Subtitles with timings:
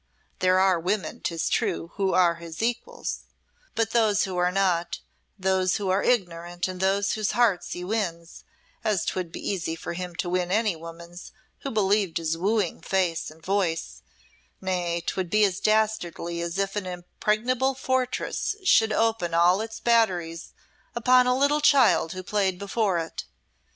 [0.39, 3.19] There are women, 'tis true, who are his equals;
[3.75, 4.99] but those who are not
[5.37, 8.43] those who are ignorant and whose hearts he wins,
[8.83, 13.29] as 'twould be easy for him to win any woman's who believed his wooing face
[13.29, 14.01] and voice
[14.59, 20.51] Nay, 'twould be as dastardly as if an impregnable fortress should open all its batteries
[20.95, 23.25] upon a little child who played before it.